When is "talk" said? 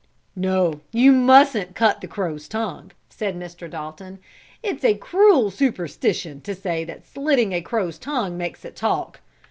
8.75-9.19